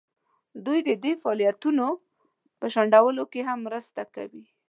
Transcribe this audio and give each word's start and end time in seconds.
دوی 0.65 0.79
د 0.87 0.89
دې 1.03 1.13
فعالیتونو 1.21 1.87
په 2.59 2.65
شنډولو 2.73 3.23
کې 3.31 3.41
هم 3.47 3.59
مرسته 3.67 4.01
کوي. 4.15 4.43